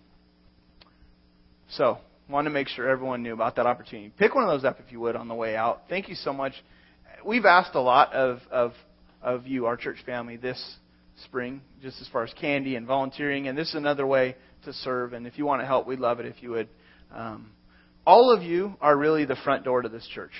[1.70, 4.12] so, want to make sure everyone knew about that opportunity.
[4.18, 5.84] Pick one of those up if you would on the way out.
[5.90, 6.54] Thank you so much
[7.26, 8.74] we've asked a lot of, of,
[9.22, 10.78] of you, our church family, this
[11.24, 15.14] spring, just as far as candy and volunteering, and this is another way to serve.
[15.14, 16.70] And if you want to help, we'd love it if you would.
[17.14, 17.52] Um,
[18.06, 20.34] all of you are really the front door to this church.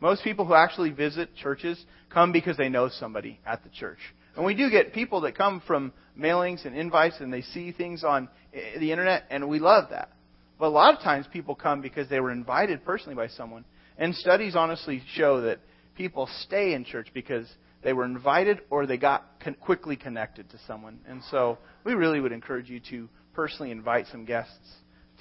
[0.00, 3.98] Most people who actually visit churches come because they know somebody at the church.
[4.36, 8.04] And we do get people that come from mailings and invites and they see things
[8.04, 10.10] on the internet, and we love that.
[10.58, 13.64] But a lot of times people come because they were invited personally by someone.
[13.96, 15.60] And studies honestly show that
[15.96, 17.48] people stay in church because
[17.82, 21.00] they were invited or they got con- quickly connected to someone.
[21.08, 24.52] And so we really would encourage you to personally invite some guests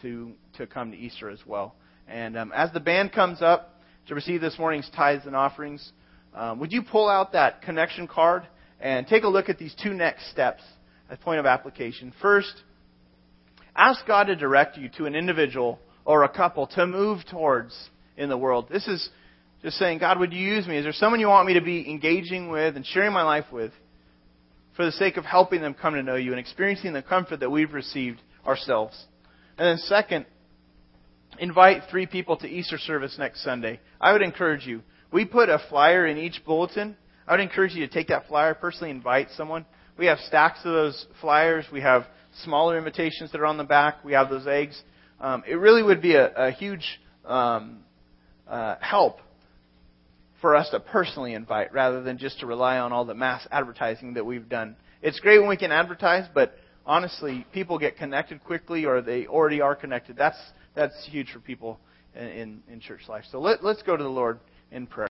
[0.02, 1.76] to, to come to Easter as well.
[2.08, 5.92] And um, as the band comes up to receive this morning's tithes and offerings,
[6.34, 8.44] um, would you pull out that connection card
[8.80, 10.62] and take a look at these two next steps
[11.10, 12.14] as point of application.
[12.22, 12.64] First,
[13.78, 17.78] ask God to direct you to an individual or a couple to move towards
[18.18, 18.68] in the world.
[18.70, 19.10] This is
[19.62, 20.78] just saying, God, would you use me?
[20.78, 23.72] Is there someone you want me to be engaging with and sharing my life with
[24.76, 27.50] for the sake of helping them come to know you and experiencing the comfort that
[27.50, 28.98] we've received ourselves?
[29.58, 30.26] And then, second,
[31.40, 33.80] invite three people to Easter service next Sunday.
[34.00, 34.82] I would encourage you.
[35.12, 36.96] We put a flyer in each bulletin.
[37.28, 39.66] I would encourage you to take that flyer, personally invite someone.
[39.98, 41.66] We have stacks of those flyers.
[41.72, 42.06] We have
[42.44, 44.04] smaller invitations that are on the back.
[44.04, 44.82] We have those eggs.
[45.20, 47.80] Um, it really would be a, a huge um,
[48.48, 49.20] uh, help
[50.42, 54.14] for us to personally invite rather than just to rely on all the mass advertising
[54.14, 54.76] that we've done.
[55.02, 59.62] It's great when we can advertise, but honestly, people get connected quickly or they already
[59.62, 60.16] are connected.
[60.16, 60.38] That's,
[60.76, 61.80] that's huge for people
[62.16, 63.24] in, in, in church life.
[63.32, 64.40] So let, let's go to the Lord
[64.72, 65.06] in prayer.